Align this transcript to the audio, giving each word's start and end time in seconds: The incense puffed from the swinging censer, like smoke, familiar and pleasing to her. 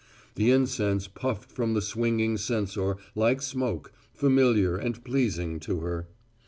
The 0.33 0.49
incense 0.49 1.07
puffed 1.07 1.51
from 1.51 1.75
the 1.75 1.79
swinging 1.83 2.35
censer, 2.35 2.97
like 3.13 3.39
smoke, 3.39 3.93
familiar 4.15 4.75
and 4.75 5.03
pleasing 5.05 5.59
to 5.59 5.81
her. 5.81 6.07